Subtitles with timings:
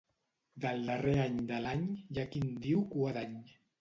[0.63, 3.37] Del darrer any de l'any hi ha qui en diu Cua d'Any.